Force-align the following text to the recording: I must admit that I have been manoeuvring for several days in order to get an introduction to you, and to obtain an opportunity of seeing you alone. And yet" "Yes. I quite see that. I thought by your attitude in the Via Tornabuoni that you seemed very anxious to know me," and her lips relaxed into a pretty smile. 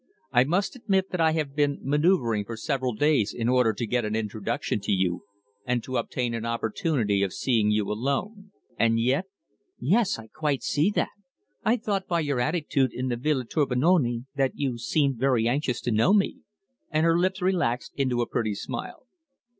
I 0.31 0.45
must 0.45 0.75
admit 0.75 1.11
that 1.11 1.21
I 1.21 1.33
have 1.33 1.55
been 1.55 1.77
manoeuvring 1.83 2.43
for 2.45 2.57
several 2.57 2.93
days 2.95 3.35
in 3.35 3.47
order 3.47 3.71
to 3.71 3.85
get 3.85 4.03
an 4.03 4.15
introduction 4.15 4.79
to 4.79 4.91
you, 4.91 5.25
and 5.63 5.83
to 5.83 5.97
obtain 5.97 6.33
an 6.33 6.43
opportunity 6.43 7.21
of 7.21 7.31
seeing 7.33 7.69
you 7.69 7.85
alone. 7.91 8.51
And 8.79 8.99
yet" 8.99 9.25
"Yes. 9.79 10.17
I 10.17 10.25
quite 10.25 10.63
see 10.63 10.89
that. 10.95 11.11
I 11.63 11.77
thought 11.77 12.07
by 12.07 12.21
your 12.21 12.39
attitude 12.41 12.91
in 12.95 13.09
the 13.09 13.15
Via 13.15 13.43
Tornabuoni 13.43 14.25
that 14.35 14.53
you 14.55 14.79
seemed 14.79 15.19
very 15.19 15.47
anxious 15.47 15.79
to 15.81 15.91
know 15.91 16.13
me," 16.15 16.39
and 16.89 17.05
her 17.05 17.19
lips 17.19 17.39
relaxed 17.39 17.93
into 17.95 18.21
a 18.23 18.27
pretty 18.27 18.55
smile. 18.55 19.05